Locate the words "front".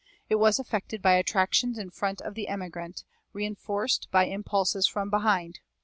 1.91-2.21